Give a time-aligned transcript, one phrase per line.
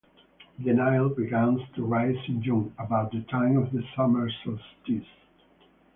[0.57, 5.05] The Nile begins to rise in June, about the time of the summer solstice.